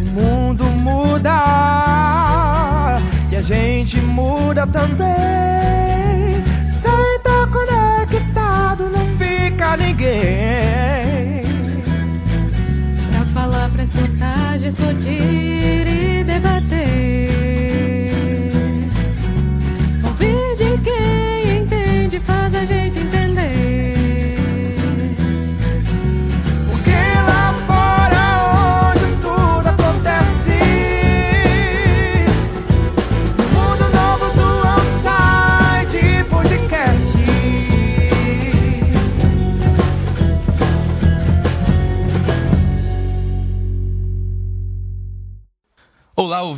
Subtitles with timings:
[0.00, 1.38] O mundo muda
[3.30, 5.08] e a gente muda também.
[6.70, 11.42] Sem estar conectado não fica ninguém.
[13.12, 15.47] Pra falar, pra escutar, de explodir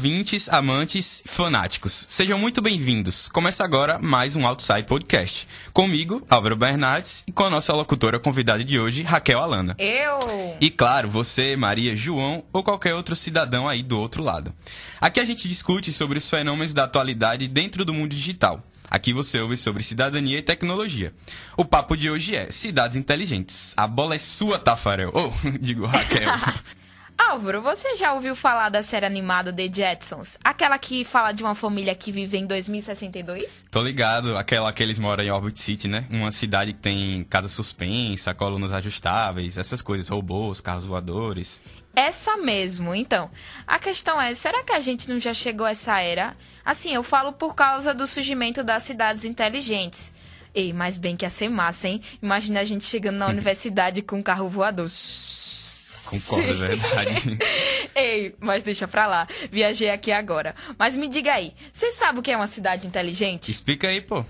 [0.00, 2.06] ouvintes, amantes, fanáticos.
[2.08, 3.28] Sejam muito bem-vindos.
[3.28, 5.46] Começa agora mais um Outside Podcast.
[5.74, 9.76] Comigo, Álvaro Bernardes, e com a nossa locutora convidada de hoje, Raquel Alana.
[9.78, 10.56] Eu!
[10.58, 14.54] E claro, você, Maria, João ou qualquer outro cidadão aí do outro lado.
[14.98, 18.64] Aqui a gente discute sobre os fenômenos da atualidade dentro do mundo digital.
[18.90, 21.12] Aqui você ouve sobre cidadania e tecnologia.
[21.58, 23.74] O papo de hoje é Cidades Inteligentes.
[23.76, 25.10] A bola é sua, Tafarel.
[25.12, 26.32] Ou, digo, Raquel.
[27.28, 30.38] Álvaro, você já ouviu falar da série animada The Jetsons?
[30.42, 33.66] Aquela que fala de uma família que vive em 2062?
[33.70, 36.06] Tô ligado, aquela que eles moram em Orbit City, né?
[36.10, 41.60] Uma cidade que tem casa suspensa, colunas ajustáveis, essas coisas, robôs, carros voadores.
[41.94, 43.30] Essa mesmo, então.
[43.66, 46.34] A questão é, será que a gente não já chegou a essa era?
[46.64, 50.14] Assim, eu falo por causa do surgimento das cidades inteligentes.
[50.54, 52.00] Ei, mas bem que ia ser massa, hein?
[52.22, 54.88] Imagina a gente chegando na universidade com um carro voador.
[56.06, 57.38] Concordo, é verdade.
[57.94, 59.28] Ei, mas deixa pra lá.
[59.50, 60.54] Viajei aqui agora.
[60.78, 63.50] Mas me diga aí, você sabe o que é uma cidade inteligente?
[63.50, 64.24] Explica aí, pô.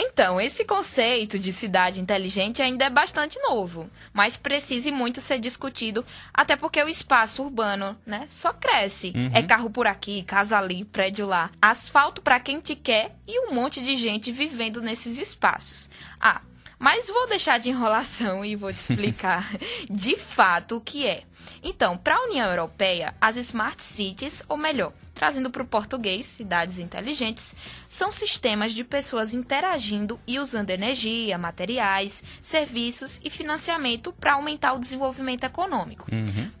[0.00, 5.40] Então, esse conceito de cidade inteligente ainda é bastante novo, mas precisa e muito ser
[5.40, 9.12] discutido, até porque o espaço urbano, né, só cresce.
[9.34, 13.52] É carro por aqui, casa ali, prédio lá, asfalto pra quem te quer e um
[13.52, 15.90] monte de gente vivendo nesses espaços.
[16.20, 16.42] Ah,
[16.78, 19.50] mas vou deixar de enrolação e vou te explicar
[19.90, 21.22] de fato o que é.
[21.62, 26.78] Então, para a União Europeia, as Smart Cities, ou melhor, trazendo para o português, cidades
[26.78, 27.54] inteligentes,
[27.88, 34.78] são sistemas de pessoas interagindo e usando energia, materiais, serviços e financiamento para aumentar o
[34.78, 36.06] desenvolvimento econômico.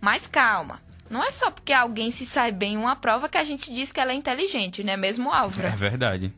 [0.00, 0.80] Mas calma.
[1.10, 3.92] Não é só porque alguém se sai bem em uma prova que a gente diz
[3.92, 5.66] que ela é inteligente, não é mesmo, Álvaro?
[5.66, 6.32] É verdade.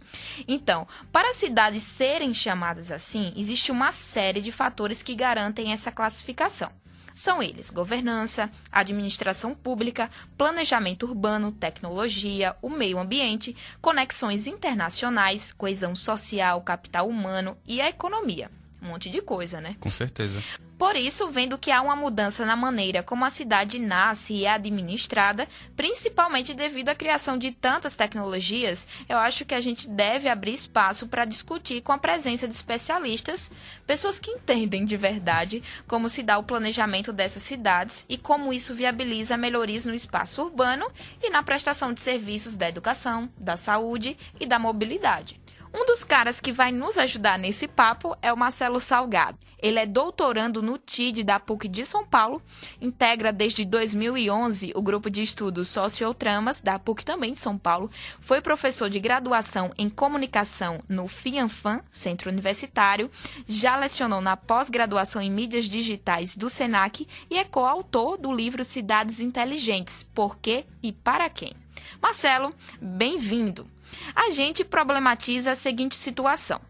[0.46, 5.90] Então, para as cidades serem chamadas assim, existe uma série de fatores que garantem essa
[5.90, 6.70] classificação.
[7.14, 10.08] São eles: governança, administração pública,
[10.38, 18.50] planejamento urbano, tecnologia, o meio ambiente, conexões internacionais, coesão social, capital humano e a economia.
[18.82, 19.76] Um monte de coisa, né?
[19.78, 20.42] Com certeza.
[20.80, 24.50] Por isso, vendo que há uma mudança na maneira como a cidade nasce e é
[24.50, 25.46] administrada,
[25.76, 31.06] principalmente devido à criação de tantas tecnologias, eu acho que a gente deve abrir espaço
[31.06, 33.52] para discutir com a presença de especialistas,
[33.86, 38.74] pessoas que entendem de verdade como se dá o planejamento dessas cidades e como isso
[38.74, 40.90] viabiliza melhorias no espaço urbano
[41.22, 45.39] e na prestação de serviços da educação, da saúde e da mobilidade.
[45.72, 49.38] Um dos caras que vai nos ajudar nesse papo é o Marcelo Salgado.
[49.62, 52.42] Ele é doutorando no TID da PUC de São Paulo,
[52.80, 58.40] integra desde 2011 o grupo de estudos Sociotramas da PUC também de São Paulo, foi
[58.40, 63.10] professor de graduação em comunicação no FIANFAN, Centro Universitário,
[63.46, 69.20] já lecionou na pós-graduação em mídias digitais do SENAC e é coautor do livro Cidades
[69.20, 71.52] Inteligentes, Por quê e para quem.
[72.00, 73.66] Marcelo, bem-vindo.
[74.14, 76.60] A gente problematiza a seguinte situação.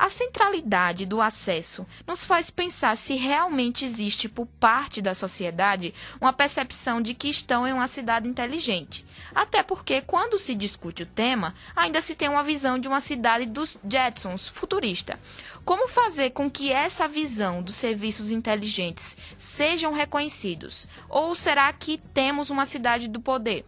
[0.00, 6.32] A centralidade do acesso nos faz pensar se realmente existe por parte da sociedade uma
[6.32, 9.04] percepção de que estão em uma cidade inteligente.
[9.34, 13.44] Até porque, quando se discute o tema, ainda se tem uma visão de uma cidade
[13.44, 15.20] dos Jetsons futurista.
[15.66, 20.88] Como fazer com que essa visão dos serviços inteligentes sejam reconhecidos?
[21.10, 23.66] Ou será que temos uma cidade do poder?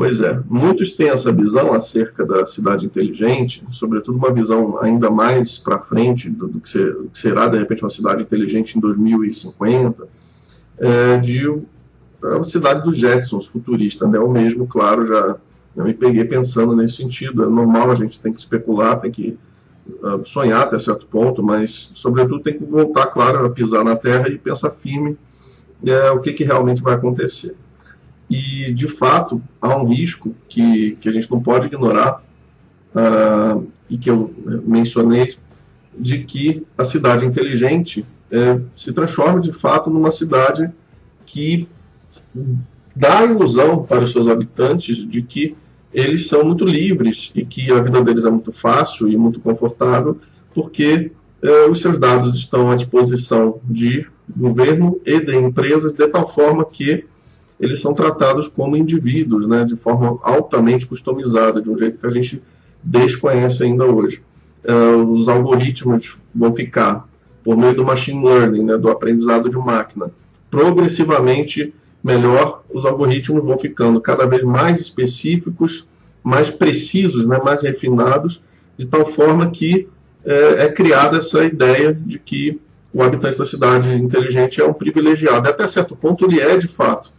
[0.00, 5.58] Pois é, muitos têm essa visão acerca da cidade inteligente, sobretudo uma visão ainda mais
[5.58, 8.80] para frente do, do, que ser, do, que será, de repente, uma cidade inteligente em
[8.80, 10.08] 2050,
[10.78, 11.54] é, de
[12.24, 14.08] a cidade dos Jetsons, futurista.
[14.08, 14.16] Né?
[14.16, 15.36] Eu mesmo, claro, já
[15.76, 17.44] me peguei pensando nesse sentido.
[17.44, 19.38] É normal, a gente tem que especular, tem que
[20.02, 24.30] uh, sonhar até certo ponto, mas, sobretudo, tem que voltar, claro, a pisar na terra
[24.30, 25.18] e pensar firme
[25.84, 27.54] é, o que, que realmente vai acontecer.
[28.30, 32.22] E, de fato, há um risco que, que a gente não pode ignorar
[32.94, 34.32] uh, e que eu
[34.64, 35.36] mencionei
[35.98, 40.70] de que a cidade inteligente é, se transforme de fato numa cidade
[41.26, 41.68] que
[42.94, 45.56] dá a ilusão para os seus habitantes de que
[45.92, 50.18] eles são muito livres e que a vida deles é muito fácil e muito confortável,
[50.54, 51.10] porque
[51.42, 54.06] é, os seus dados estão à disposição de
[54.36, 57.04] governo e de empresas de tal forma que
[57.60, 62.10] eles são tratados como indivíduos, né, de forma altamente customizada, de um jeito que a
[62.10, 62.42] gente
[62.82, 64.22] desconhece ainda hoje.
[64.64, 67.06] Uh, os algoritmos vão ficar,
[67.44, 70.10] por meio do machine learning, né, do aprendizado de máquina,
[70.50, 75.86] progressivamente melhor, os algoritmos vão ficando cada vez mais específicos,
[76.22, 78.40] mais precisos, né, mais refinados,
[78.78, 79.86] de tal forma que
[80.24, 82.58] é, é criada essa ideia de que
[82.92, 85.48] o habitante da cidade inteligente é um privilegiado.
[85.48, 87.12] Até certo ponto, ele é de fato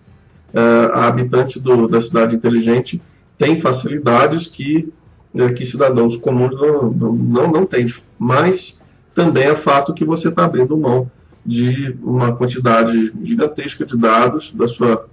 [0.53, 3.01] a habitante do, da cidade inteligente
[3.37, 4.91] tem facilidades que,
[5.33, 7.91] é, que cidadãos comuns não, não, não têm.
[8.19, 8.81] Mas
[9.15, 11.09] também é fato que você está abrindo mão
[11.45, 15.07] de uma quantidade gigantesca de dados, da sua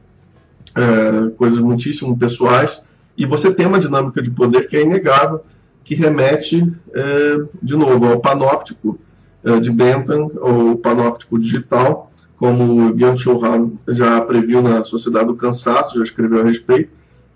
[0.74, 2.82] é, coisas muitíssimo pessoais,
[3.16, 5.42] e você tem uma dinâmica de poder que é inegável,
[5.82, 8.98] que remete, é, de novo, ao panóptico
[9.42, 12.07] é, de Bentham, ou panóptico digital,
[12.38, 16.90] como Byung-Chul Han já previu na Sociedade do Cansaço, já escreveu a respeito,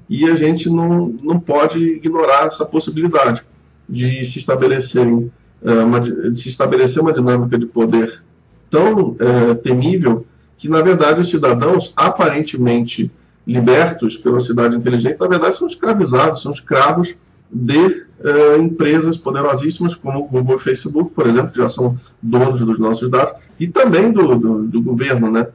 [0.08, 3.42] e a gente não, não pode ignorar essa possibilidade
[3.88, 5.30] de se estabelecerem
[5.64, 8.22] é, uma, de se estabelecer uma dinâmica de poder
[8.70, 10.24] tão é, temível
[10.56, 13.10] que, na verdade, os cidadãos aparentemente
[13.46, 17.14] libertos pela cidade inteligente, na verdade, são escravizados, são escravos
[17.50, 22.78] de uh, empresas poderosíssimas como Google e Facebook, por exemplo, que já são donos dos
[22.78, 25.46] nossos dados, e também do, do, do governo, né,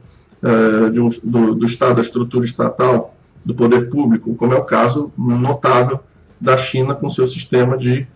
[0.42, 5.10] uh, um, do, do, Estado, da estrutura estatal, do poder público, como é o caso
[5.16, 6.00] notável
[6.40, 8.06] da China com seu sistema de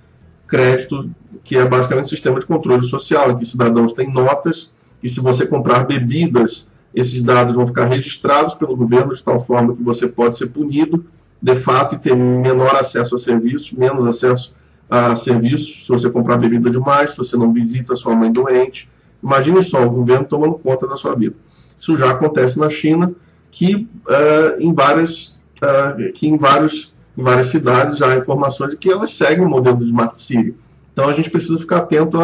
[0.46, 1.10] crédito,
[1.42, 4.70] que é basicamente um sistema de controle social, em que cidadãos têm notas,
[5.02, 9.74] e se você comprar bebidas, esses dados vão ficar registrados pelo governo de tal forma
[9.74, 11.04] que você pode ser punido
[11.42, 14.54] de fato, e ter menor acesso a serviços, menos acesso
[14.88, 18.88] a serviços, se você comprar bebida demais, se você não visita sua mãe doente.
[19.22, 21.34] Imagine só, o governo tomando conta da sua vida.
[21.80, 23.12] Isso já acontece na China,
[23.50, 28.76] que, uh, em, várias, uh, que em, vários, em várias cidades já há informações de
[28.76, 30.54] que elas seguem o modelo do Smart City.
[30.92, 32.18] Então a gente precisa ficar atento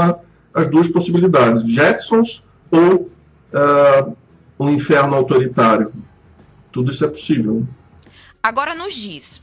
[0.54, 3.10] às duas possibilidades, Jetsons ou
[3.52, 4.16] uh,
[4.60, 5.92] um inferno autoritário.
[6.70, 7.54] Tudo isso é possível.
[7.54, 7.62] Né?
[8.42, 9.42] Agora nos diz,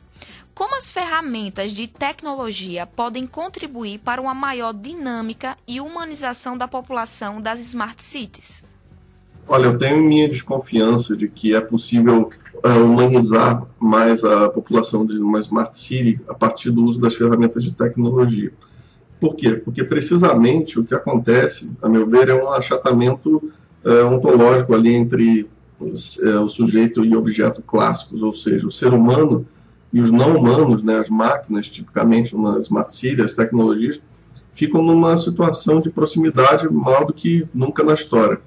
[0.54, 7.42] como as ferramentas de tecnologia podem contribuir para uma maior dinâmica e humanização da população
[7.42, 8.64] das smart cities?
[9.48, 12.30] Olha, eu tenho minha desconfiança de que é possível
[12.64, 17.64] uh, humanizar mais a população de uma smart city a partir do uso das ferramentas
[17.64, 18.52] de tecnologia.
[19.20, 19.52] Por quê?
[19.52, 23.52] Porque precisamente o que acontece, a meu ver, é um achatamento
[23.84, 25.46] uh, ontológico ali entre é,
[25.80, 29.46] o sujeito e objeto clássicos, ou seja, o ser humano
[29.92, 34.00] e os não humanos, né, as máquinas, tipicamente nas cities, as tecnologias,
[34.54, 38.40] ficam numa situação de proximidade maior do que nunca na história.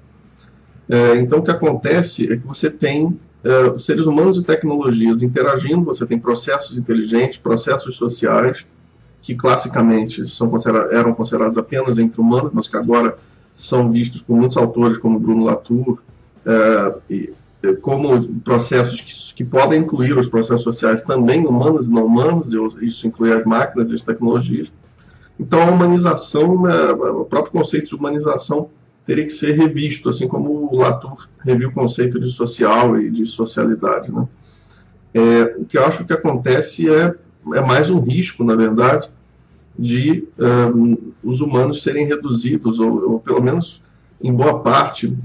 [0.87, 5.85] É, então, o que acontece é que você tem é, seres humanos e tecnologias interagindo,
[5.85, 8.65] você tem processos inteligentes, processos sociais,
[9.21, 13.17] que classicamente são considerados, eram considerados apenas entre humanos, mas que agora
[13.53, 16.01] são vistos por muitos autores, como Bruno Latour,
[16.45, 22.49] é, como processos que, que, podem incluir os processos sociais também humanos e não humanos,
[22.81, 24.71] isso inclui as máquinas e as tecnologias.
[25.39, 28.69] Então, a humanização, né, o próprio conceito de humanização
[29.05, 33.25] teria que ser revisto, assim como o Latour reviu o conceito de social e de
[33.25, 34.11] socialidade.
[34.11, 34.27] Né?
[35.13, 37.15] É, o que eu acho que acontece é,
[37.55, 39.09] é mais um risco, na verdade,
[39.77, 40.27] de
[40.75, 43.81] um, os humanos serem reduzidos, ou, ou pelo menos
[44.21, 45.17] em boa parte,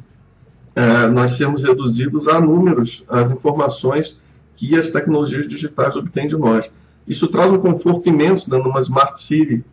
[0.74, 4.18] é, nós sermos reduzidos a números, as informações
[4.56, 6.70] que as tecnologias digitais obtêm de nós.
[7.06, 9.64] Isso traz um conforto imenso, dando uma Smart City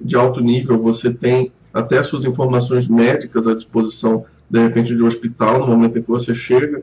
[0.00, 5.06] de alto nível, você tem até suas informações médicas à disposição, de repente, de um
[5.06, 6.82] hospital, no momento em que você chega,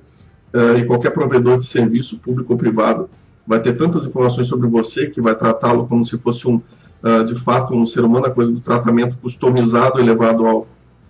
[0.53, 3.09] é, e qualquer provedor de serviço, público ou privado,
[3.47, 7.33] vai ter tantas informações sobre você que vai tratá-lo como se fosse um, uh, de
[7.33, 10.67] fato, um ser humano, a coisa do tratamento customizado, elevado ao,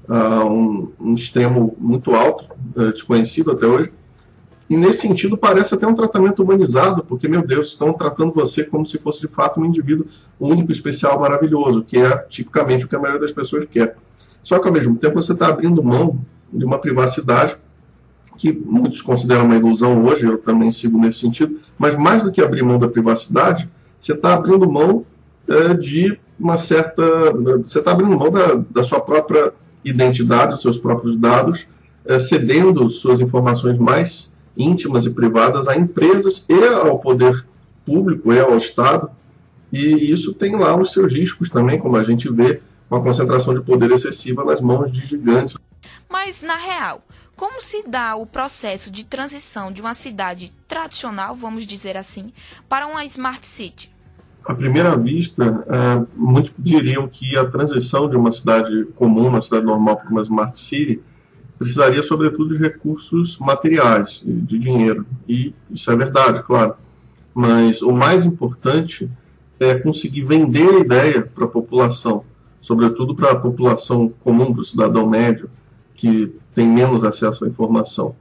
[0.08, 3.92] uh, um, um, extremo muito alto, uh, desconhecido até hoje.
[4.70, 8.86] E nesse sentido parece até um tratamento humanizado, porque, meu Deus, estão tratando você como
[8.86, 10.06] se fosse de fato um indivíduo
[10.40, 13.96] único, especial, maravilhoso, que é tipicamente o que a maioria das pessoas quer.
[14.44, 16.20] Só que ao mesmo tempo você está abrindo mão
[16.52, 17.58] de uma privacidade
[18.38, 22.40] que muitos consideram uma ilusão hoje, eu também sigo nesse sentido, mas mais do que
[22.40, 23.68] abrir mão da privacidade,
[24.00, 25.06] você está abrindo mão
[25.48, 27.04] é, de uma certa.
[27.66, 29.54] Você está abrindo mão da, da sua própria
[29.89, 31.65] identidade, seus próprios dados,
[32.06, 37.46] é, cedendo suas informações mais íntimas e privadas a empresas e ao poder
[37.86, 39.10] público e ao Estado.
[39.72, 43.62] E isso tem lá os seus riscos também, como a gente vê, uma concentração de
[43.62, 45.58] poder excessiva nas mãos de gigantes.
[46.10, 47.01] Mas, na real,
[47.36, 52.32] como se dá o processo de transição de uma cidade tradicional, vamos dizer assim,
[52.67, 53.91] para uma smart city?
[54.48, 59.66] À primeira vista, é, muitos diriam que a transição de uma cidade comum, uma cidade
[59.66, 61.01] normal, para uma smart city,
[61.60, 65.06] precisaria, sobretudo, de recursos materiais, de dinheiro.
[65.27, 66.75] E isso é verdade, claro.
[67.34, 69.10] Mas o mais importante
[69.60, 72.24] é conseguir vender a ideia para a população,
[72.62, 75.50] sobretudo para a população comum, para o cidadão médio,
[75.94, 78.16] que tem menos acesso à informação.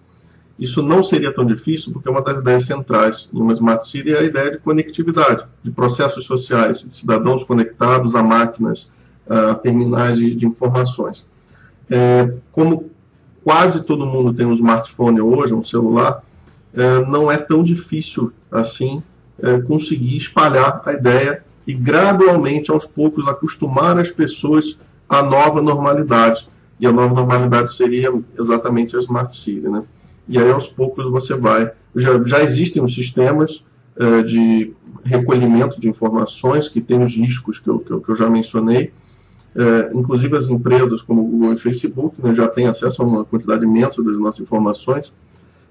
[0.58, 4.18] Isso não seria tão difícil, porque uma das ideias centrais em uma Smart City é
[4.20, 8.90] a ideia de conectividade, de processos sociais, de cidadãos conectados a máquinas,
[9.28, 11.24] a terminais de, de informações.
[11.90, 12.90] É, como
[13.44, 16.22] quase todo mundo tem um smartphone hoje, um celular,
[16.72, 19.02] é, não é tão difícil assim
[19.38, 26.48] é, conseguir espalhar a ideia e gradualmente, aos poucos, acostumar as pessoas à nova normalidade.
[26.78, 29.82] E a nova normalidade seria exatamente a Smart City, né?
[30.28, 31.70] E aí, aos poucos, você vai...
[31.94, 33.64] Já, já existem os sistemas
[33.96, 34.72] é, de
[35.04, 38.92] recolhimento de informações que têm os riscos que eu, que eu, que eu já mencionei,
[39.54, 43.64] é, inclusive as empresas como Google e Facebook né, já têm acesso a uma quantidade
[43.64, 45.10] imensa das nossas informações,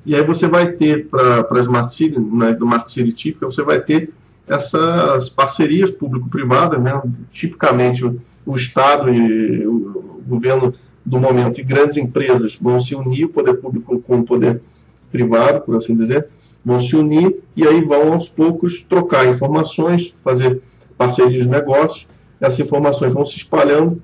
[0.05, 3.81] e aí você vai ter para a Smart City, na Smart City típica, você vai
[3.81, 4.11] ter
[4.47, 7.01] essas parcerias público-privadas, né?
[7.31, 10.73] tipicamente o, o, Estado e o governo
[11.05, 14.61] do momento e grandes empresas vão se unir, o poder público com o poder
[15.11, 16.27] privado, por assim dizer,
[16.63, 20.61] vão se unir e aí vão aos poucos trocar informações, fazer
[20.97, 22.07] parcerias de negócios,
[22.41, 24.01] essas informações vão se espalhando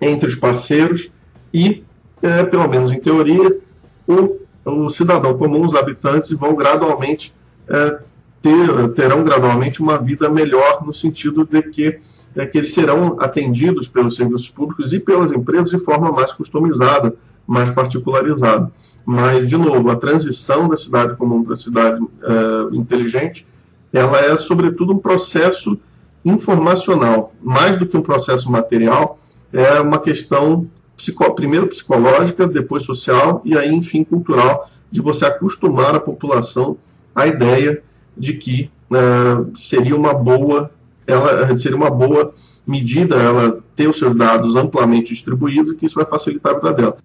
[0.00, 1.10] entre os parceiros
[1.52, 1.82] e,
[2.22, 3.58] é, pelo menos em teoria,
[4.06, 7.34] o o cidadão comum, os habitantes, vão gradualmente
[7.68, 7.98] é,
[8.40, 11.98] ter, terão gradualmente uma vida melhor no sentido de que,
[12.34, 17.14] é, que eles serão atendidos pelos serviços públicos e pelas empresas de forma mais customizada,
[17.46, 18.70] mais particularizada.
[19.04, 23.46] Mas, de novo, a transição da cidade comum para a cidade é, inteligente,
[23.92, 25.78] ela é, sobretudo, um processo
[26.24, 27.32] informacional.
[27.42, 29.18] Mais do que um processo material,
[29.52, 35.94] é uma questão psico, primeiro psicológica, depois social e aí, enfim, cultural, de você acostumar
[35.94, 36.76] a população
[37.14, 37.82] à ideia
[38.16, 40.70] de que uh, seria uma boa,
[41.06, 42.34] ela seria uma boa
[42.66, 46.72] medida ela ter os seus dados amplamente distribuídos e que isso vai facilitar a vida
[46.72, 46.98] dela.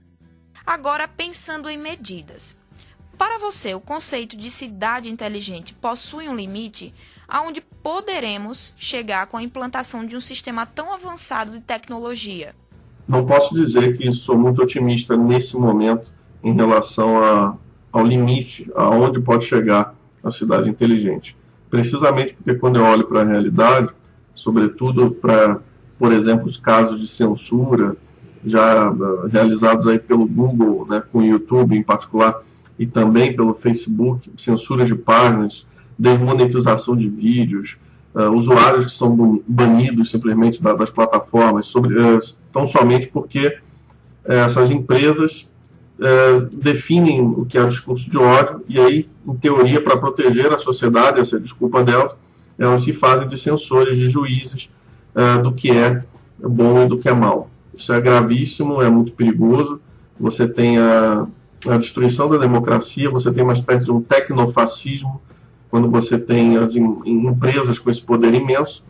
[0.66, 2.56] Agora, pensando em medidas.
[3.18, 6.94] Para você, o conceito de cidade inteligente possui um limite
[7.28, 12.56] aonde poderemos chegar com a implantação de um sistema tão avançado de tecnologia?
[13.10, 16.12] não posso dizer que sou muito otimista nesse momento
[16.44, 17.58] em relação a,
[17.92, 21.36] ao limite, aonde pode chegar a cidade inteligente.
[21.70, 23.90] Precisamente porque quando eu olho para a realidade,
[24.34, 25.60] sobretudo para,
[25.98, 27.96] por exemplo, os casos de censura
[28.46, 32.42] já uh, realizados aí pelo Google, né, com o YouTube em particular,
[32.78, 37.78] e também pelo Facebook, censura de páginas, desmonetização de vídeos,
[38.16, 42.20] uh, usuários que são banidos simplesmente das plataformas, sobre, uh,
[42.52, 45.49] tão somente porque uh, essas empresas
[46.52, 50.58] definem o que é o discurso de ódio e aí, em teoria, para proteger a
[50.58, 52.16] sociedade, essa é a desculpa delas,
[52.58, 54.70] elas se fazem de censores, de juízes
[55.44, 56.02] do que é
[56.38, 57.50] bom e do que é mal.
[57.74, 59.80] Isso é gravíssimo, é muito perigoso.
[60.20, 61.26] Você tem a,
[61.66, 65.22] a destruição da democracia, você tem uma espécie de um tecnofascismo,
[65.70, 68.84] quando você tem as em, empresas com esse poder imenso.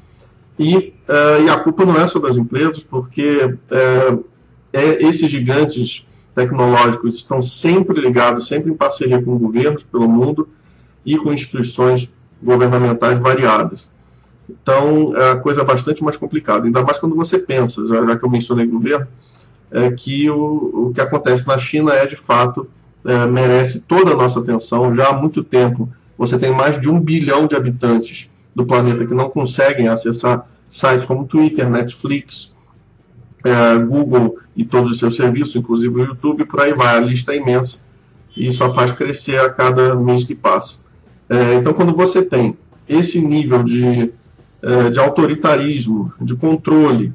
[0.58, 4.26] E, uh, e, a culpa não é só das empresas, porque uh,
[4.74, 6.06] é, esses gigantes
[6.40, 10.48] tecnológicos estão sempre ligados, sempre em parceria com governos pelo mundo
[11.06, 12.10] e com instituições
[12.42, 13.90] governamentais variadas.
[14.50, 18.18] Então, é a coisa é bastante mais complicada, ainda mais quando você pensa, já, já
[18.18, 19.06] que eu mencionei governo,
[19.70, 22.68] é que o, o que acontece na China é, de fato,
[23.06, 24.96] é, merece toda a nossa atenção.
[24.96, 29.14] Já há muito tempo você tem mais de um bilhão de habitantes do planeta que
[29.14, 32.54] não conseguem acessar sites como Twitter, Netflix,
[33.44, 37.34] é, Google e todos os seus serviços, inclusive o YouTube, por aí vai, a lista
[37.34, 37.82] é imensa
[38.36, 40.82] e só faz crescer a cada mês que passa.
[41.28, 44.12] É, então, quando você tem esse nível de,
[44.62, 47.14] é, de autoritarismo, de controle,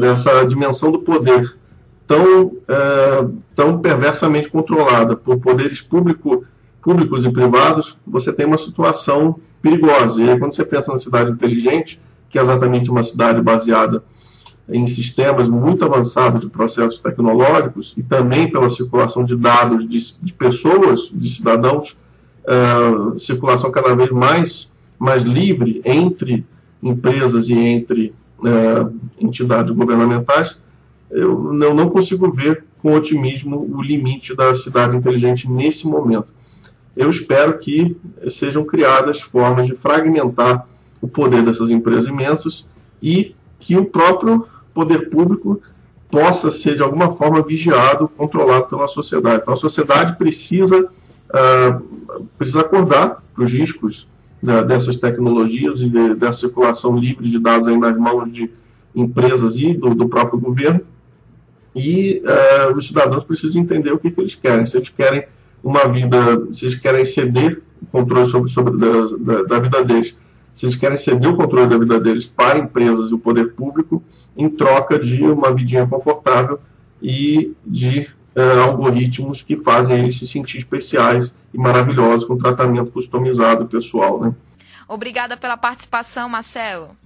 [0.00, 1.56] dessa dimensão do poder
[2.04, 2.50] tão,
[3.54, 6.44] tão perversamente controlada por poderes público
[6.82, 10.20] públicos e privados, você tem uma situação perigosa.
[10.20, 14.02] E aí, quando você pensa na cidade inteligente, que é exatamente uma cidade baseada
[14.72, 20.32] em sistemas muito avançados de processos tecnológicos e também pela circulação de dados de, de
[20.32, 21.96] pessoas, de cidadãos,
[22.44, 26.44] uh, circulação cada vez mais, mais livre entre
[26.82, 30.56] empresas e entre uh, entidades governamentais,
[31.10, 36.32] eu não, não consigo ver com otimismo o limite da cidade inteligente nesse momento.
[36.96, 37.96] Eu espero que
[38.28, 40.66] sejam criadas formas de fragmentar
[41.00, 42.66] o poder dessas empresas imensas
[43.02, 45.60] e que o próprio poder público
[46.10, 49.40] possa ser de alguma forma vigiado, controlado pela sociedade.
[49.42, 54.06] Então, a sociedade precisa, uh, precisa acordar para os riscos
[54.42, 58.50] né, dessas tecnologias e de, dessa circulação livre de dados aí nas mãos de
[58.94, 60.82] empresas e do, do próprio governo.
[61.74, 64.66] E uh, os cidadãos precisam entender o que, que, eles querem.
[64.66, 65.24] Se eles querem
[65.64, 70.14] uma vida, se eles querem ceder o controle sobre, sobre da, da, da vida deles
[70.54, 74.02] se eles querem ceder o controle da vida deles para empresas e o poder público
[74.36, 76.60] em troca de uma vidinha confortável
[77.00, 83.66] e de uh, algoritmos que fazem eles se sentir especiais e maravilhosos com tratamento customizado
[83.66, 84.20] pessoal.
[84.20, 84.34] Né?
[84.88, 86.96] Obrigada pela participação, Marcelo.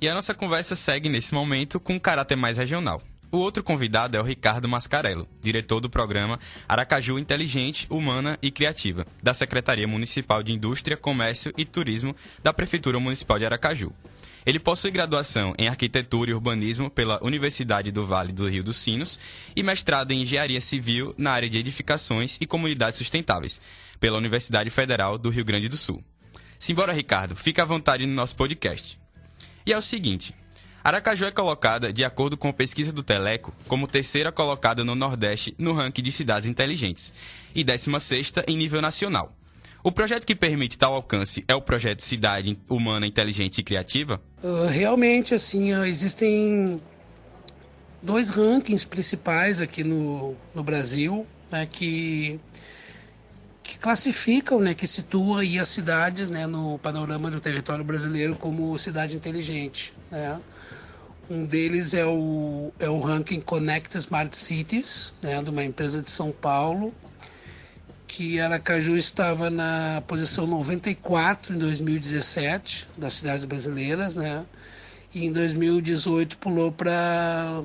[0.00, 3.02] E a nossa conversa segue nesse momento com um caráter mais regional.
[3.30, 9.06] O outro convidado é o Ricardo Mascarello, diretor do programa Aracaju Inteligente, Humana e Criativa,
[9.22, 13.92] da Secretaria Municipal de Indústria, Comércio e Turismo da Prefeitura Municipal de Aracaju.
[14.46, 19.18] Ele possui graduação em Arquitetura e Urbanismo pela Universidade do Vale do Rio dos Sinos
[19.54, 23.60] e mestrado em Engenharia Civil na área de Edificações e Comunidades Sustentáveis
[24.00, 26.02] pela Universidade Federal do Rio Grande do Sul.
[26.58, 28.98] Simbora, Ricardo, fica à vontade no nosso podcast.
[29.66, 30.34] E é o seguinte,
[30.88, 35.54] Aracaju é colocada, de acordo com a pesquisa do Teleco, como terceira colocada no Nordeste
[35.58, 37.12] no ranking de cidades inteligentes
[37.54, 39.30] e 16 em nível nacional.
[39.84, 44.18] O projeto que permite tal alcance é o projeto Cidade Humana Inteligente e Criativa?
[44.42, 46.80] Uh, realmente, assim, uh, existem
[48.02, 52.40] dois rankings principais aqui no, no Brasil né, que,
[53.62, 59.14] que classificam, né, que situam as cidades né, no panorama do território brasileiro como cidade
[59.14, 59.92] inteligente.
[60.10, 60.40] Né?
[61.30, 66.10] Um deles é o, é o ranking Connect Smart Cities, né, de uma empresa de
[66.10, 66.94] São Paulo,
[68.06, 74.46] que Aracaju estava na posição 94 em 2017 das cidades brasileiras, né?
[75.14, 77.62] E em 2018 pulou para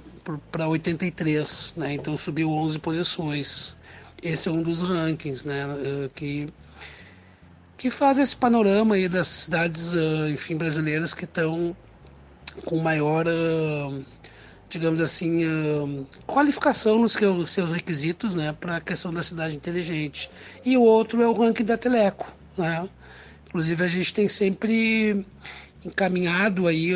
[0.67, 1.93] 83, né?
[1.93, 3.77] Então subiu 11 posições.
[4.21, 5.65] Esse é um dos rankings, né?
[5.83, 6.53] Eh, que
[7.77, 11.75] que faz esse panorama aí das cidades, eh, enfim, brasileiras que estão
[12.65, 13.25] com maior,
[14.69, 17.17] digamos assim, qualificação nos
[17.49, 20.29] seus requisitos né, para a questão da cidade inteligente.
[20.65, 22.35] E o outro é o ranking da Teleco.
[22.57, 22.87] Né?
[23.47, 25.25] Inclusive, a gente tem sempre
[25.85, 26.93] encaminhado aí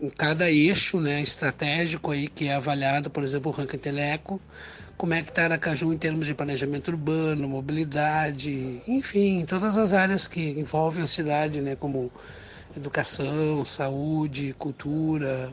[0.00, 4.40] em cada eixo né, estratégico aí que é avaliado, por exemplo, o ranking Teleco,
[4.96, 10.26] como é que está Aracaju em termos de planejamento urbano, mobilidade, enfim, todas as áreas
[10.26, 12.12] que envolvem a cidade, né, como
[12.76, 15.52] educação, saúde, cultura,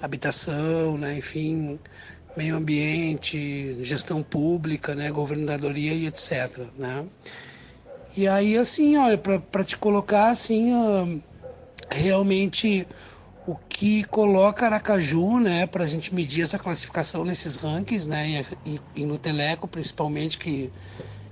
[0.00, 1.78] habitação, né, enfim,
[2.36, 6.66] meio ambiente, gestão pública, né, governadoria e etc.
[6.78, 7.04] Né?
[8.16, 11.06] E aí, assim, ó, para te colocar assim, ó,
[11.90, 12.86] realmente
[13.46, 18.80] o que coloca Aracaju, né, para a gente medir essa classificação nesses rankings, né, e,
[18.94, 20.72] e no Teleco principalmente, que,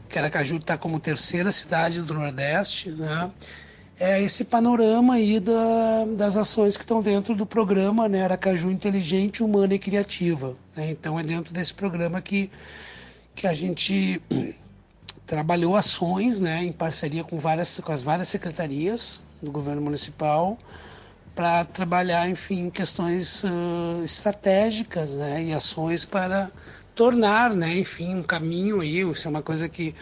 [0.09, 3.31] que Aracaju está como terceira cidade do Nordeste, né,
[3.99, 9.43] é esse panorama aí da, das ações que estão dentro do programa né, Aracaju Inteligente,
[9.43, 10.57] Humana e Criativa.
[10.77, 10.91] Né?
[10.91, 12.51] Então é dentro desse programa que,
[13.35, 14.21] que a gente
[15.27, 20.59] trabalhou ações né, em parceria com, várias, com as várias secretarias do governo municipal
[21.35, 26.51] para trabalhar, enfim, questões uh, estratégicas né, e ações para
[26.95, 29.95] tornar, né, enfim, um caminho aí, isso é uma coisa que,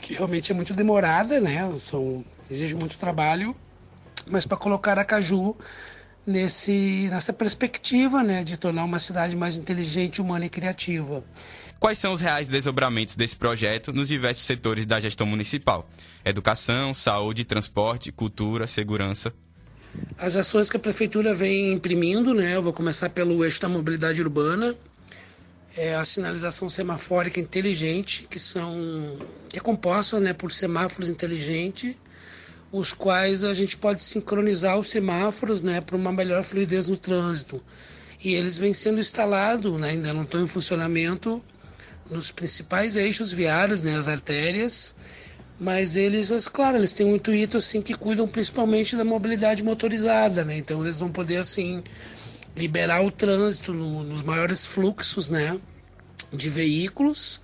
[0.00, 3.54] que realmente é muito demorada, né, são exige muito trabalho,
[4.26, 5.56] mas para colocar Aracaju
[6.26, 11.24] nesse, nessa perspectiva né, de tornar uma cidade mais inteligente, humana e criativa.
[11.80, 15.88] Quais são os reais desdobramentos desse projeto nos diversos setores da gestão municipal?
[16.24, 19.32] Educação, saúde, transporte, cultura, segurança.
[20.18, 22.56] As ações que a prefeitura vem imprimindo, né?
[22.56, 24.74] Eu vou começar pelo eixo da mobilidade urbana,
[25.76, 29.16] é a sinalização semafórica inteligente, que são
[29.54, 31.96] é composta, né, por semáforos inteligentes
[32.70, 37.62] os quais a gente pode sincronizar os semáforos né, para uma melhor fluidez no trânsito.
[38.22, 41.42] E eles vêm sendo instalados, né, ainda não estão em funcionamento,
[42.10, 44.94] nos principais eixos viários, né, as artérias,
[45.60, 50.56] mas eles, claro, eles têm um intuito assim que cuidam principalmente da mobilidade motorizada, né?
[50.56, 51.82] Então eles vão poder assim
[52.56, 55.58] liberar o trânsito no, nos maiores fluxos, né,
[56.32, 57.40] de veículos.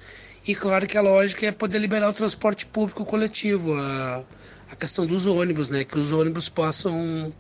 [0.47, 4.23] E claro que a lógica é poder liberar o transporte público coletivo, a,
[4.71, 7.33] a questão dos ônibus, né, que os ônibus possam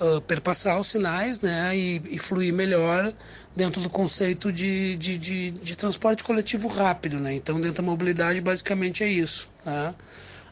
[0.00, 3.12] uh, perpassar os sinais, né, e, e, fluir melhor
[3.54, 7.34] dentro do conceito de, de, de, de, transporte coletivo rápido, né.
[7.34, 9.94] Então, dentro da mobilidade, basicamente é isso, né.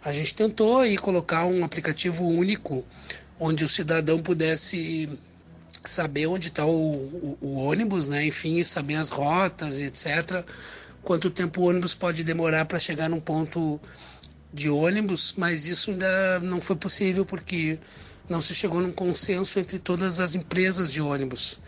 [0.04, 2.84] A gente tentou aí colocar um aplicativo único
[3.40, 5.08] onde o cidadão pudesse
[5.82, 8.24] saber onde está o, o, o, ônibus, né?
[8.26, 10.44] Enfim, saber as rotas, etc.
[11.02, 13.80] Quanto tempo o ônibus pode demorar para chegar num ponto
[14.54, 17.76] de ônibus, mas isso ainda não foi possível porque
[18.28, 21.58] não se chegou num consenso entre todas as empresas de ônibus.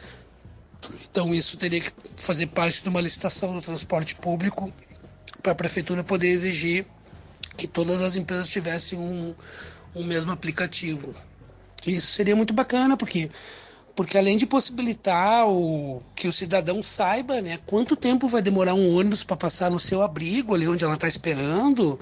[1.11, 4.73] Então isso teria que fazer parte de uma licitação do transporte público
[5.43, 6.87] para a prefeitura poder exigir
[7.57, 9.35] que todas as empresas tivessem um,
[9.93, 11.13] um mesmo aplicativo.
[11.85, 13.29] Isso seria muito bacana porque
[13.97, 18.95] porque além de possibilitar o, que o cidadão saiba né, quanto tempo vai demorar um
[18.95, 21.99] ônibus para passar no seu abrigo, ali onde ela está esperando,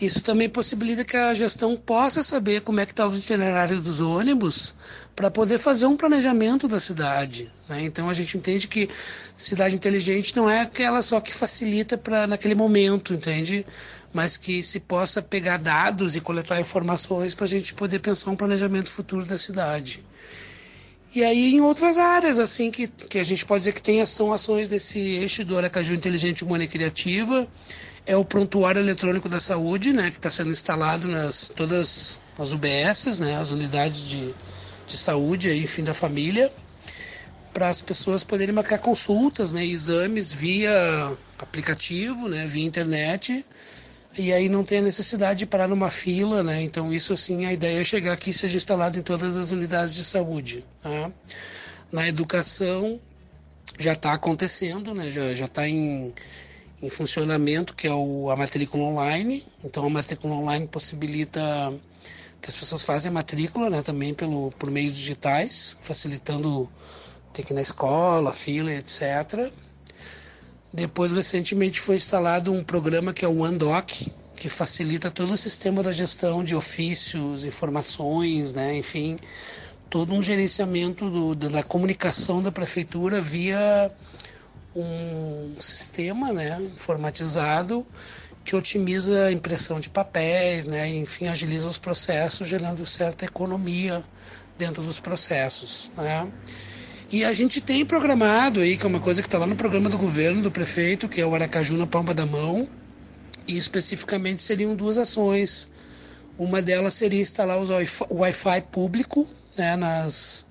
[0.00, 4.00] isso também possibilita que a gestão possa saber como é que está o itinerário dos
[4.00, 4.74] ônibus
[5.14, 7.50] para poder fazer um planejamento da cidade.
[7.68, 7.82] Né?
[7.82, 8.88] Então a gente entende que
[9.36, 13.64] cidade inteligente não é aquela só que facilita para naquele momento, entende?
[14.12, 18.36] Mas que se possa pegar dados e coletar informações para a gente poder pensar um
[18.36, 20.04] planejamento futuro da cidade.
[21.14, 24.32] E aí em outras áreas, assim, que, que a gente pode dizer que tem são
[24.32, 27.46] ações desse eixo do Aracaju Inteligente Humana e Criativa,
[28.06, 33.18] é o prontuário eletrônico da saúde, né, que está sendo instalado nas todas as UBSs,
[33.20, 34.34] né, as unidades de,
[34.86, 36.52] de saúde aí, enfim, da família,
[37.52, 43.44] para as pessoas poderem marcar consultas, né, exames via aplicativo, né, via internet,
[44.16, 46.62] e aí não tem a necessidade de parar numa fila, né?
[46.62, 49.92] Então isso assim, a ideia é chegar aqui e seja instalado em todas as unidades
[49.92, 50.64] de saúde.
[50.80, 51.10] Tá?
[51.90, 53.00] Na educação
[53.76, 55.10] já está acontecendo, né?
[55.10, 56.14] Já está em,
[56.84, 59.44] em funcionamento, que é o, a matrícula online.
[59.64, 61.40] Então a matrícula online possibilita
[62.40, 63.82] que as pessoas fazem a matrícula, né?
[63.82, 66.68] Também pelo, por meios digitais, facilitando
[67.32, 69.50] ter que ir na escola, fila, etc.
[70.72, 75.82] Depois, recentemente, foi instalado um programa que é o OneDoc, que facilita todo o sistema
[75.82, 78.76] da gestão de ofícios, informações, né?
[78.76, 79.16] enfim,
[79.88, 83.90] todo um gerenciamento do, da comunicação da prefeitura via
[84.74, 87.86] um sistema né, informatizado
[88.44, 94.04] que otimiza a impressão de papéis, né, enfim, agiliza os processos, gerando certa economia
[94.58, 95.90] dentro dos processos.
[95.96, 96.30] Né.
[97.10, 99.88] E a gente tem programado aí, que é uma coisa que está lá no programa
[99.88, 102.68] do governo, do prefeito, que é o Aracaju na palma da mão,
[103.46, 105.70] e especificamente seriam duas ações.
[106.36, 110.46] Uma delas seria instalar o Wi-Fi público né, nas,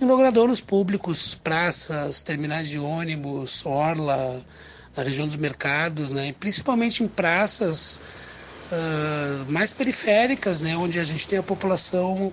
[0.00, 4.44] em logradouros públicos, praças, terminais de ônibus, orla,
[4.96, 8.00] na região dos mercados, né, principalmente em praças
[8.72, 12.32] uh, mais periféricas, né, onde a gente tem a população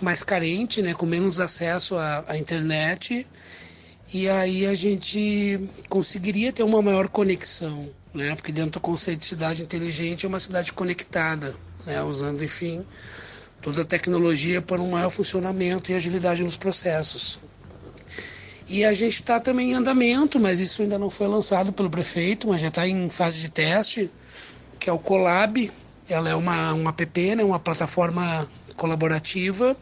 [0.00, 3.26] mais carente, né, com menos acesso à, à internet,
[4.12, 9.26] e aí a gente conseguiria ter uma maior conexão, né, porque dentro do conceito de
[9.26, 12.84] cidade inteligente é uma cidade conectada, né, usando, enfim,
[13.60, 17.40] toda a tecnologia para um maior funcionamento e agilidade nos processos.
[18.68, 22.46] E a gente está também em andamento, mas isso ainda não foi lançado pelo prefeito,
[22.48, 24.10] mas já está em fase de teste,
[24.78, 25.70] que é o Colab.
[26.06, 29.74] Ela é uma, uma app, né, uma plataforma colaborativa.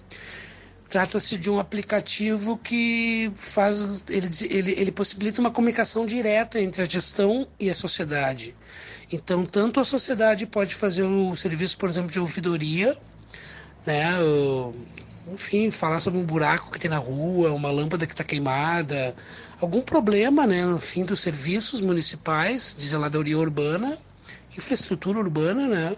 [0.89, 6.85] Trata-se de um aplicativo que faz, ele, ele, ele possibilita uma comunicação direta entre a
[6.85, 8.55] gestão e a sociedade.
[9.11, 12.97] Então, tanto a sociedade pode fazer o serviço, por exemplo, de ouvidoria,
[13.87, 14.12] né,
[15.33, 19.14] enfim, falar sobre um buraco que tem na rua, uma lâmpada que está queimada,
[19.61, 23.99] algum problema, né, no fim dos serviços municipais de zeladoria urbana,
[24.57, 25.96] infraestrutura urbana, né,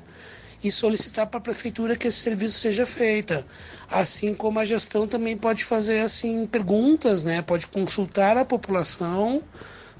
[0.63, 3.45] e solicitar para a prefeitura que esse serviço seja feito.
[3.91, 7.43] Assim como a gestão também pode fazer assim perguntas, né?
[7.43, 9.43] Pode consultar a população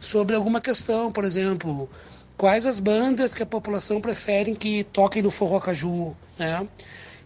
[0.01, 1.89] sobre alguma questão, por exemplo,
[2.37, 6.67] quais as bandas que a população prefere que toquem no Forró Caju, né?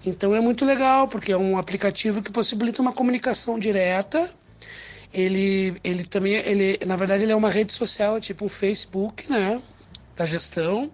[0.04, 4.30] Então é muito legal, porque é um aplicativo que possibilita uma comunicação direta.
[5.14, 9.62] Ele, ele também, ele, na verdade, ele é uma rede social, tipo um Facebook, né?
[10.16, 10.90] Da gestão.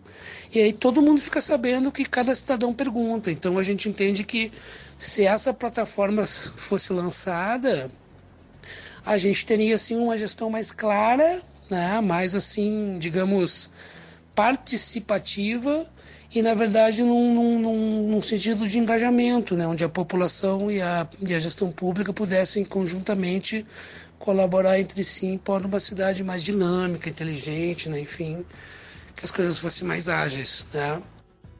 [0.52, 3.30] E aí todo mundo fica sabendo o que cada cidadão pergunta.
[3.30, 4.52] Então a gente entende que
[4.98, 7.90] se essa plataforma fosse lançada,
[9.04, 11.40] a gente teria assim uma gestão mais clara,
[11.70, 12.00] né?
[12.00, 13.70] mais assim, digamos,
[14.34, 15.86] participativa
[16.34, 21.08] e na verdade num, num, num, sentido de engajamento, né, onde a população e a,
[21.20, 23.64] e a gestão pública pudessem conjuntamente
[24.18, 28.44] colaborar entre si pôr uma cidade mais dinâmica, inteligente, né, enfim,
[29.14, 30.66] que as coisas fossem mais ágeis.
[30.72, 31.00] Né.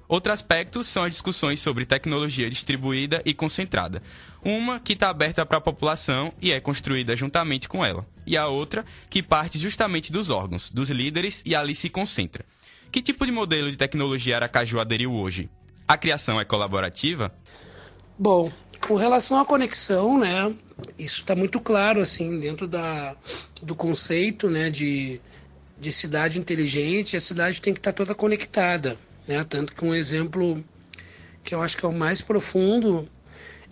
[0.09, 4.02] Outro aspecto são as discussões sobre tecnologia distribuída e concentrada.
[4.42, 8.46] Uma que está aberta para a população e é construída juntamente com ela, e a
[8.46, 12.44] outra que parte justamente dos órgãos, dos líderes e ali se concentra.
[12.90, 15.51] Que tipo de modelo de tecnologia Aracaju aderiu hoje?
[15.87, 17.33] A criação é colaborativa?
[18.18, 20.55] Bom, com relação à conexão, né,
[20.98, 23.16] isso está muito claro assim dentro da,
[23.62, 25.20] do conceito, né, de,
[25.79, 27.16] de cidade inteligente.
[27.16, 28.96] A cidade tem que estar tá toda conectada,
[29.27, 29.44] né?
[29.44, 30.62] Tanto que um exemplo
[31.44, 33.09] que eu acho que é o mais profundo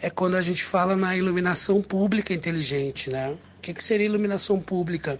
[0.00, 3.30] é quando a gente fala na iluminação pública inteligente, né?
[3.58, 5.18] O que, que seria iluminação pública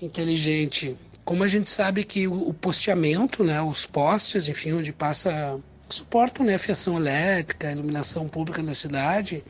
[0.00, 0.96] inteligente?
[1.28, 6.56] Como a gente sabe que o, posteamento, né, os postes, enfim, onde passa suportam né,
[6.56, 9.44] fiação elétrica, iluminação pública da cidade,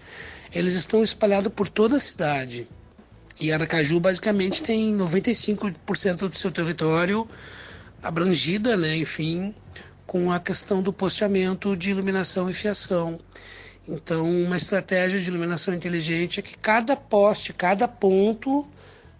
[0.53, 2.67] eles estão espalhados por toda a cidade.
[3.41, 7.31] E Aracaju basicamente tem 95% do seu território
[8.03, 9.55] abrangida, né, enfim,
[10.05, 13.21] com a questão do posteamento de iluminação e fiação.
[13.87, 18.67] Então, uma estratégia de iluminação inteligente é que cada poste, cada ponto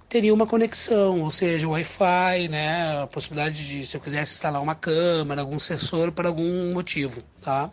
[0.09, 4.75] teria uma conexão, ou seja, Wi-Fi, né, a possibilidade de, se eu quisesse instalar uma
[4.75, 7.71] câmera, algum sensor por algum motivo, tá?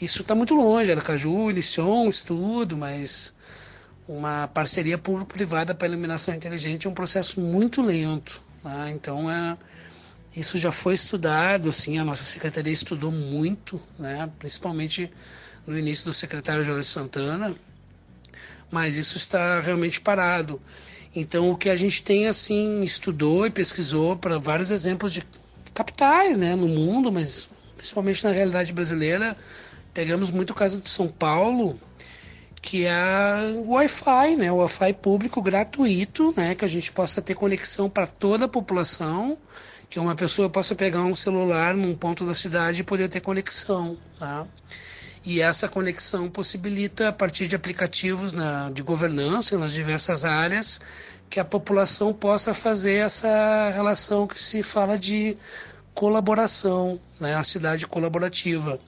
[0.00, 3.32] Isso está muito longe, Aracaju um estudo, mas
[4.06, 8.90] uma parceria público-privada para iluminação inteligente é um processo muito lento, tá?
[8.90, 9.56] Então, é,
[10.36, 15.10] isso já foi estudado, sim, a nossa secretaria estudou muito, né, principalmente
[15.66, 17.54] no início do secretário Jorge Santana,
[18.70, 20.60] mas isso está realmente parado.
[21.14, 25.22] Então, o que a gente tem, assim, estudou e pesquisou para vários exemplos de
[25.72, 29.36] capitais, né, no mundo, mas principalmente na realidade brasileira,
[29.92, 31.78] pegamos muito o caso de São Paulo,
[32.60, 32.94] que é
[33.56, 38.06] o Wi-Fi, né, o Wi-Fi público gratuito, né, que a gente possa ter conexão para
[38.06, 39.36] toda a população,
[39.90, 43.96] que uma pessoa possa pegar um celular num ponto da cidade e poder ter conexão,
[44.18, 44.46] tá?
[45.24, 50.80] E essa conexão possibilita, a partir de aplicativos na, de governança nas diversas áreas,
[51.30, 55.36] que a população possa fazer essa relação que se fala de
[55.94, 58.78] colaboração, né, a cidade colaborativa.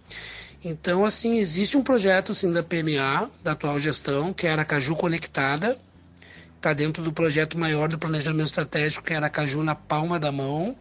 [0.63, 5.79] Então, assim, existe um projeto assim, da PMA, da atual gestão, que é Aracaju Conectada,
[6.57, 10.77] está dentro do projeto maior do planejamento estratégico, que é Aracaju na palma da mão.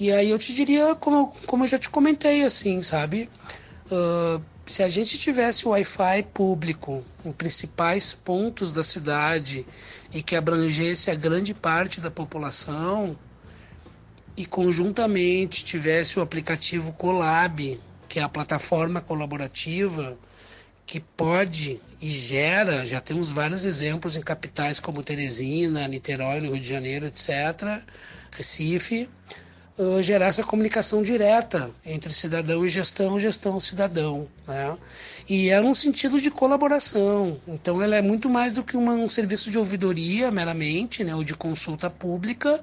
[0.00, 3.30] E aí eu te diria, como, como eu já te comentei, assim, sabe?
[3.90, 9.66] Uh, se a gente tivesse Wi-Fi público em principais pontos da cidade
[10.12, 13.18] e que abrangesse a grande parte da população
[14.36, 20.16] e conjuntamente tivesse o aplicativo Colab, que é a plataforma colaborativa
[20.86, 26.62] que pode e gera, já temos vários exemplos em capitais como Teresina, Niterói, no Rio
[26.62, 27.82] de Janeiro, etc.,
[28.30, 29.08] Recife,
[30.02, 34.76] gerar essa comunicação direta entre cidadão e gestão, gestão cidadão, né?
[35.30, 37.38] E é um sentido de colaboração.
[37.46, 41.22] Então, ela é muito mais do que uma, um serviço de ouvidoria meramente, né, ou
[41.22, 42.58] de consulta pública.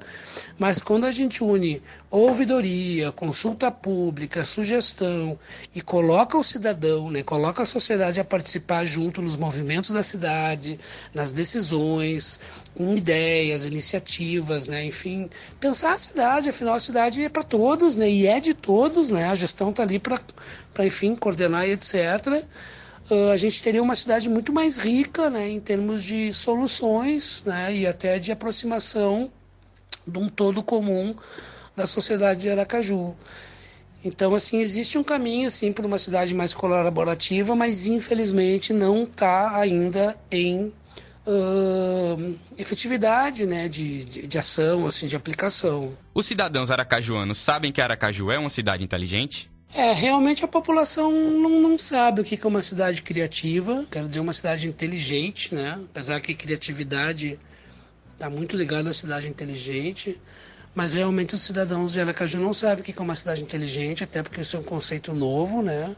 [0.57, 5.37] Mas quando a gente une ouvidoria, consulta pública, sugestão
[5.75, 10.79] e coloca o cidadão, né, coloca a sociedade a participar junto nos movimentos da cidade,
[11.13, 12.39] nas decisões,
[12.75, 16.49] em ideias, iniciativas, né, enfim, pensar a cidade.
[16.49, 19.25] Afinal, a cidade é para todos, né, e é de todos, né.
[19.25, 20.19] A gestão está ali para
[20.75, 21.95] para enfim coordenar e etc.
[23.09, 27.73] Uh, a gente teria uma cidade muito mais rica, né, em termos de soluções, né,
[27.73, 29.31] e até de aproximação
[30.07, 31.15] de um todo comum
[31.75, 33.15] da sociedade de Aracaju.
[34.03, 39.57] Então, assim, existe um caminho, assim, para uma cidade mais colaborativa, mas infelizmente não está
[39.57, 40.71] ainda em
[41.25, 45.97] uh, efetividade, né, de, de, de, ação, assim, de aplicação.
[46.13, 49.49] Os cidadãos aracajuanos sabem que Aracaju é uma cidade inteligente?
[49.75, 54.21] É, realmente a população não, não sabe o que é uma cidade criativa, quero dizer,
[54.21, 55.77] uma cidade inteligente, né?
[55.91, 57.37] Apesar que criatividade
[58.13, 60.17] está muito ligada à cidade inteligente,
[60.73, 64.23] mas realmente os cidadãos de Aracaju não sabem o que é uma cidade inteligente, até
[64.23, 65.93] porque isso é um conceito novo, né?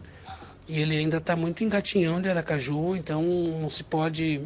[0.68, 4.42] E ele ainda está muito engatinhando de Aracaju, então não se pode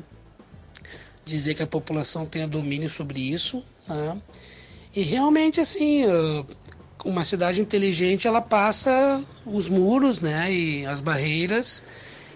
[1.23, 4.21] dizer que a população tenha domínio sobre isso, né?
[4.93, 6.03] E realmente, assim,
[7.05, 11.83] uma cidade inteligente ela passa os muros né, e as barreiras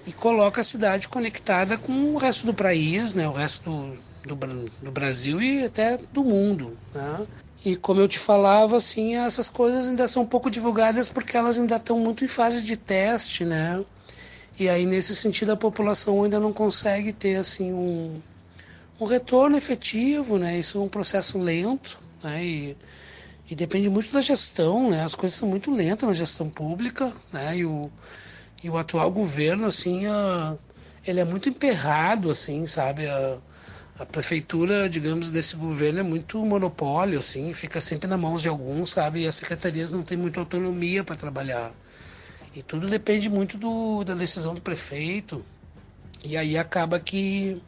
[0.05, 4.71] e coloca a cidade conectada com o resto do país, né, o resto do, do,
[4.81, 6.77] do Brasil e até do mundo.
[6.93, 7.27] Né?
[7.65, 11.77] E como eu te falava, assim, essas coisas ainda são pouco divulgadas porque elas ainda
[11.77, 13.83] estão muito em fase de teste, né?
[14.57, 18.21] E aí, nesse sentido, a população ainda não consegue ter, assim, um,
[18.99, 20.59] um retorno efetivo, né?
[20.59, 22.45] Isso é um processo lento, né?
[22.45, 22.77] E,
[23.49, 25.03] e depende muito da gestão, né?
[25.03, 27.57] As coisas são muito lentas na gestão pública, né?
[27.57, 27.91] E o,
[28.63, 30.57] e o atual governo, assim, a,
[31.05, 33.07] ele é muito emperrado, assim, sabe?
[33.07, 33.37] A,
[33.99, 38.91] a prefeitura, digamos, desse governo é muito monopólio, assim, fica sempre na mão de alguns,
[38.91, 39.21] sabe?
[39.21, 41.71] E as secretarias não têm muita autonomia para trabalhar.
[42.55, 45.45] E tudo depende muito do, da decisão do prefeito.
[46.23, 47.61] E aí acaba que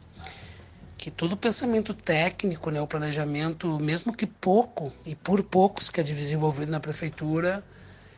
[1.08, 6.00] que todo o pensamento técnico, né, o planejamento, mesmo que pouco e por poucos que
[6.00, 7.64] é desenvolvido na prefeitura,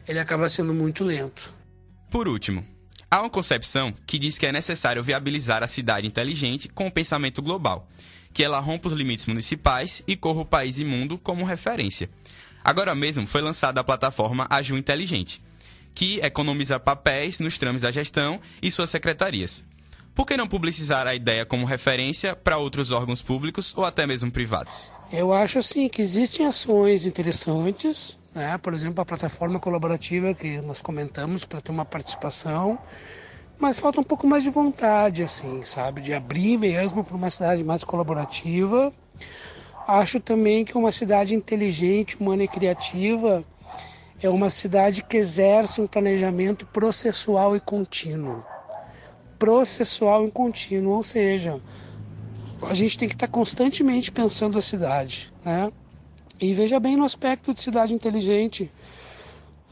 [0.08, 1.54] ele acaba sendo muito lento.
[2.10, 2.66] Por último,
[3.08, 7.40] há uma concepção que diz que é necessário viabilizar a cidade inteligente com o pensamento
[7.40, 7.88] global,
[8.32, 12.10] que ela rompa os limites municipais e corra o país e mundo como referência.
[12.64, 15.40] Agora mesmo foi lançada a plataforma Aju Inteligente,
[15.94, 19.64] que economiza papéis nos trâmites da gestão e suas secretarias.
[20.20, 24.30] Por que não publicizar a ideia como referência para outros órgãos públicos ou até mesmo
[24.30, 24.92] privados?
[25.10, 28.58] Eu acho assim que existem ações interessantes, né?
[28.58, 32.78] por exemplo, a plataforma colaborativa que nós comentamos para ter uma participação,
[33.58, 37.64] mas falta um pouco mais de vontade, assim, sabe, de abrir mesmo para uma cidade
[37.64, 38.92] mais colaborativa.
[39.88, 43.42] Acho também que uma cidade inteligente, humana e criativa
[44.22, 48.44] é uma cidade que exerce um planejamento processual e contínuo
[49.40, 51.58] processual e contínuo, ou seja,
[52.68, 55.72] a gente tem que estar constantemente pensando a cidade, né?
[56.38, 58.70] E veja bem no aspecto de cidade inteligente,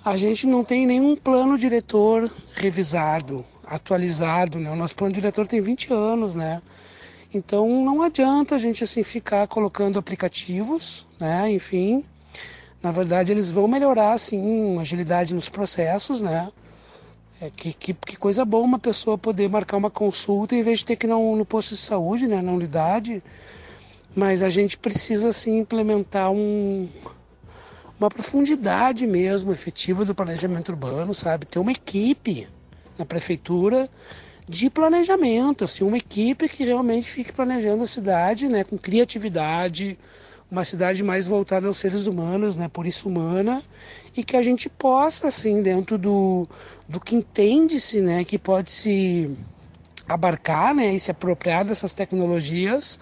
[0.03, 4.71] a gente não tem nenhum plano diretor revisado, atualizado, né?
[4.71, 6.63] O nosso plano diretor tem 20 anos, né?
[7.33, 11.51] Então não adianta a gente assim ficar colocando aplicativos, né?
[11.51, 12.07] Enfim,
[12.83, 16.51] na verdade eles vão melhorar sim agilidade nos processos, né?
[17.41, 20.87] É, que, que, que, coisa boa uma pessoa poder marcar uma consulta em vez de
[20.87, 23.23] ter que ir no, no posto de saúde, né, na unidade.
[24.15, 26.89] Mas a gente precisa sim implementar um,
[28.01, 31.47] uma profundidade mesmo efetiva do planejamento urbano, sabe?
[31.47, 32.49] Ter uma equipe
[32.99, 33.89] na prefeitura
[34.49, 39.97] de planejamento, assim, uma equipe que realmente fique planejando a cidade, né, com criatividade,
[40.51, 43.63] uma cidade mais voltada aos seres humanos, né, por isso humana,
[44.19, 46.45] e que a gente possa, assim, dentro do,
[46.89, 49.31] do que entende-se, né, que pode se
[50.09, 52.99] abarcar, né, e se apropriar dessas tecnologias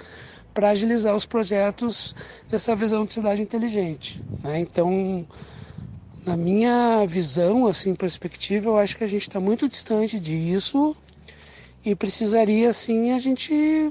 [0.52, 2.14] para agilizar os projetos
[2.50, 4.60] dessa visão de cidade inteligente, né?
[4.60, 5.26] Então,
[6.26, 10.94] na minha visão, assim, perspectiva, eu acho que a gente está muito distante disso
[11.82, 13.90] e precisaria, assim, a gente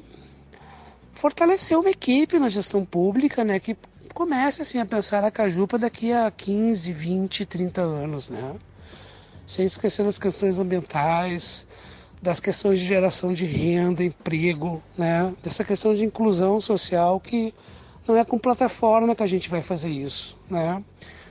[1.12, 3.76] fortalecer uma equipe na gestão pública, né, que
[4.16, 8.56] comece assim a pensar a Cajupa daqui a 15, 20, 30 anos, né?
[9.46, 11.68] Sem esquecer das questões ambientais,
[12.22, 15.34] das questões de geração de renda, emprego, né?
[15.44, 17.54] Dessa questão de inclusão social que
[18.08, 20.82] não é com plataforma que a gente vai fazer isso, né?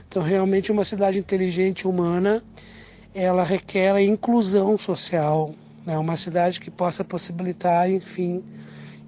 [0.07, 2.43] Então, realmente uma cidade inteligente humana,
[3.15, 5.97] ela requer a inclusão social, né?
[5.97, 8.43] Uma cidade que possa possibilitar, enfim,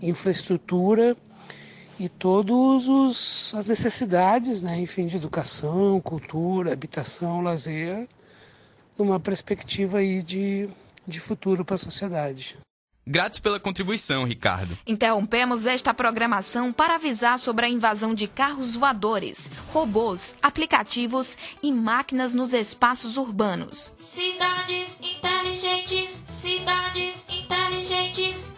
[0.02, 1.16] infraestrutura
[2.00, 8.08] e todas as necessidades, né, enfim, de educação, cultura, habitação, lazer,
[8.98, 10.70] numa perspectiva aí de,
[11.08, 12.58] de futuro para a sociedade.
[13.10, 14.78] Gratos pela contribuição, Ricardo.
[14.86, 22.34] Interrompemos esta programação para avisar sobre a invasão de carros voadores, robôs, aplicativos e máquinas
[22.34, 23.94] nos espaços urbanos.
[23.98, 28.57] Cidades inteligentes, cidades inteligentes.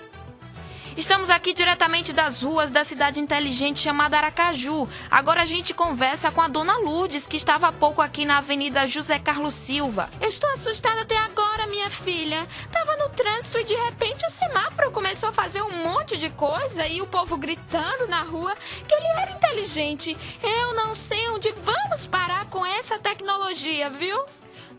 [0.99, 4.85] Estamos aqui diretamente das ruas da cidade inteligente chamada Aracaju.
[5.09, 8.85] Agora a gente conversa com a dona Lourdes, que estava há pouco aqui na Avenida
[8.85, 10.09] José Carlos Silva.
[10.19, 12.45] Eu estou assustada até agora, minha filha.
[12.69, 16.85] Tava no trânsito e de repente o semáforo começou a fazer um monte de coisa
[16.85, 18.53] e o povo gritando na rua
[18.85, 20.17] que ele era inteligente.
[20.43, 24.19] Eu não sei onde vamos parar com essa tecnologia, viu?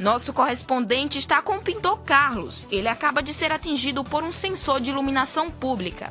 [0.00, 2.66] Nosso correspondente está com o pintor Carlos.
[2.70, 6.10] Ele acaba de ser atingido por um sensor de iluminação pública.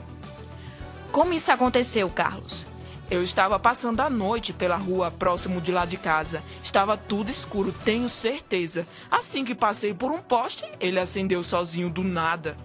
[1.12, 2.68] Como isso aconteceu, Carlos?
[3.10, 6.44] Eu estava passando a noite pela rua próximo de lá de casa.
[6.64, 8.86] Estava tudo escuro, tenho certeza.
[9.10, 12.56] Assim que passei por um poste, ele acendeu sozinho do nada.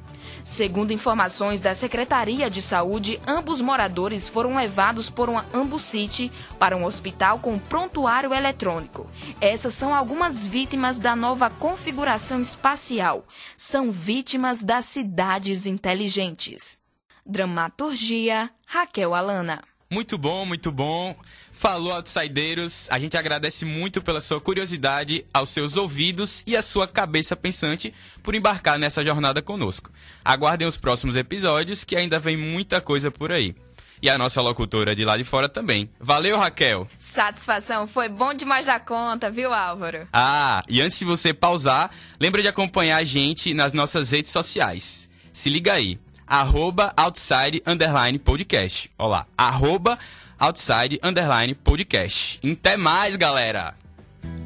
[0.43, 6.85] Segundo informações da Secretaria de Saúde, ambos moradores foram levados por uma Ambucite para um
[6.85, 9.07] hospital com prontuário eletrônico.
[9.41, 13.27] Essas são algumas vítimas da nova configuração espacial.
[13.57, 16.79] São vítimas das cidades inteligentes.
[17.25, 19.63] Dramaturgia Raquel Alana.
[19.91, 21.15] Muito bom, muito bom.
[21.55, 22.89] Falou, outsideiros.
[22.91, 27.95] A gente agradece muito pela sua curiosidade, aos seus ouvidos e à sua cabeça pensante
[28.25, 29.89] por embarcar nessa jornada conosco.
[30.25, 33.55] Aguardem os próximos episódios, que ainda vem muita coisa por aí.
[34.03, 35.89] E a nossa locutora de lá de fora também.
[36.01, 36.89] Valeu, Raquel!
[36.99, 40.09] Satisfação, foi bom demais da conta, viu, Álvaro?
[40.13, 41.89] Ah, e antes de você pausar,
[42.21, 45.09] lembra de acompanhar a gente nas nossas redes sociais.
[45.33, 48.91] Se liga aí, arroba outside underline podcast.
[48.99, 49.99] Olá, arroba
[50.39, 52.41] outside underline podcast.
[52.45, 53.75] Até mais, galera!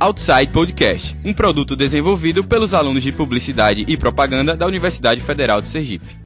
[0.00, 5.68] Outside Podcast, um produto desenvolvido pelos alunos de Publicidade e Propaganda da Universidade Federal de
[5.68, 6.16] Sergipe.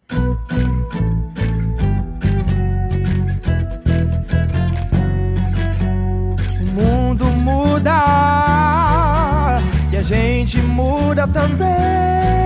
[6.61, 7.93] O mundo muda
[9.91, 12.42] e a gente muda também.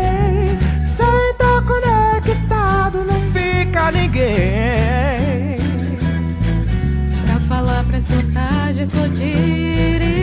[8.37, 10.15] vontade de explodir.